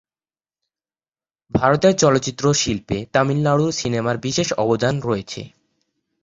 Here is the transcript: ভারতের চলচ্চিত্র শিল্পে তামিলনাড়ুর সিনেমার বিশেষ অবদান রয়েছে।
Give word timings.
ভারতের 1.51 1.93
চলচ্চিত্র 1.95 2.45
শিল্পে 2.53 2.97
তামিলনাড়ুর 3.13 3.71
সিনেমার 3.71 4.17
বিশেষ 4.17 4.47
অবদান 4.53 4.95
রয়েছে। 4.99 5.41